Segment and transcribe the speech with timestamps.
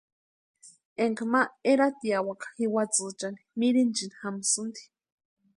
[1.03, 1.41] Énka ma
[1.71, 4.83] eratiawaka jiwatsïchani mirinchini jamsïnti.